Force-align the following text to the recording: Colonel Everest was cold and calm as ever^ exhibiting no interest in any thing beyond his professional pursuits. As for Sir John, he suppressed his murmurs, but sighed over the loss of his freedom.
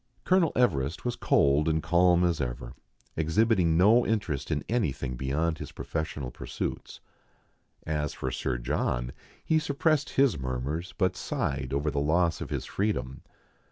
Colonel 0.23 0.51
Everest 0.55 1.05
was 1.05 1.15
cold 1.15 1.69
and 1.69 1.83
calm 1.83 2.23
as 2.23 2.39
ever^ 2.39 2.73
exhibiting 3.15 3.77
no 3.77 4.03
interest 4.03 4.49
in 4.49 4.63
any 4.67 4.91
thing 4.91 5.15
beyond 5.15 5.59
his 5.59 5.71
professional 5.71 6.31
pursuits. 6.31 7.01
As 7.85 8.11
for 8.15 8.31
Sir 8.31 8.57
John, 8.57 9.11
he 9.45 9.59
suppressed 9.59 10.09
his 10.09 10.39
murmurs, 10.39 10.91
but 10.97 11.15
sighed 11.15 11.71
over 11.71 11.91
the 11.91 11.99
loss 12.01 12.41
of 12.41 12.49
his 12.49 12.65
freedom. 12.65 13.21